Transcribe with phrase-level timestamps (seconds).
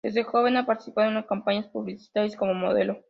[0.03, 2.97] Desde joven ha participado en campañas publicitarias como modelo.